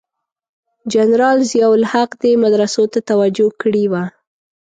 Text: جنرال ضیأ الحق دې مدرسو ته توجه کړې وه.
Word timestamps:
جنرال 0.93 1.37
ضیأ 1.51 1.67
الحق 1.75 2.11
دې 2.21 2.31
مدرسو 2.43 2.83
ته 2.93 2.99
توجه 3.09 3.47
کړې 3.61 3.85
وه. 3.91 4.03